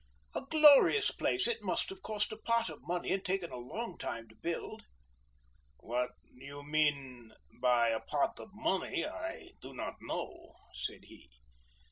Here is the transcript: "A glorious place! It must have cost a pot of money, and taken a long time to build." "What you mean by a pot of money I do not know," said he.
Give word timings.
"A 0.33 0.41
glorious 0.41 1.11
place! 1.11 1.47
It 1.47 1.61
must 1.61 1.91
have 1.91 2.01
cost 2.01 2.31
a 2.31 2.35
pot 2.35 2.71
of 2.71 2.79
money, 2.81 3.11
and 3.11 3.23
taken 3.23 3.51
a 3.51 3.57
long 3.57 3.99
time 3.99 4.27
to 4.29 4.35
build." 4.35 4.83
"What 5.77 6.13
you 6.23 6.63
mean 6.63 7.33
by 7.61 7.89
a 7.89 7.99
pot 7.99 8.39
of 8.39 8.49
money 8.51 9.05
I 9.05 9.49
do 9.61 9.75
not 9.75 9.97
know," 10.01 10.55
said 10.73 11.03
he. 11.03 11.29